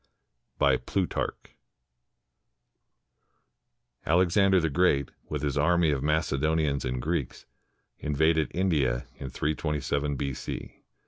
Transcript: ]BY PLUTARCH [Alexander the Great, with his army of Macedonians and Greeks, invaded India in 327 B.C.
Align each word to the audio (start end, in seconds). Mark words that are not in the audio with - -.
]BY 0.63 0.77
PLUTARCH 0.77 1.55
[Alexander 4.03 4.59
the 4.59 4.71
Great, 4.71 5.11
with 5.29 5.43
his 5.43 5.59
army 5.59 5.91
of 5.91 6.01
Macedonians 6.01 6.83
and 6.83 6.99
Greeks, 6.99 7.45
invaded 7.99 8.49
India 8.51 9.05
in 9.19 9.29
327 9.29 10.15
B.C. 10.15 10.81